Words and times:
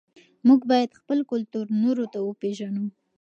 موږ 0.47 0.59
باید 0.71 0.97
خپل 0.99 1.19
کلتور 1.31 1.65
نورو 1.83 2.05
ته 2.13 2.19
وپېژنو. 2.21 2.85